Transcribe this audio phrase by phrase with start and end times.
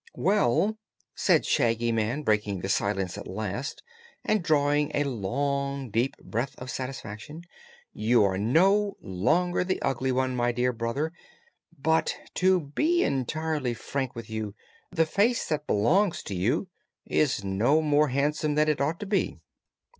[0.17, 0.79] "Well,"
[1.13, 3.83] said Shaggy Man, breaking the silence at last
[4.25, 7.43] and drawing a long, deep breath of satisfaction,
[7.93, 11.13] "you are no longer the Ugly One, my dear brother;
[11.79, 14.55] but, to be entirely frank with you,
[14.89, 16.67] the face that belongs to you
[17.05, 19.37] is no more handsome than it ought to be."